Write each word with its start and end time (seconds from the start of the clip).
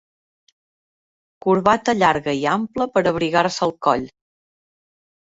Corbata 1.45 1.93
llarga 1.99 2.33
i 2.39 2.41
ampla 2.53 2.87
per 2.95 3.03
a 3.05 3.11
abrigar-se 3.11 3.61
el 3.67 3.75
coll. 3.89 4.07